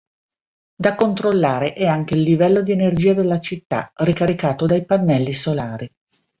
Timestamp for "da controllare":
0.73-1.73